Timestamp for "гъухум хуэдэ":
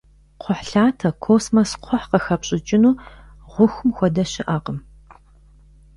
3.51-4.23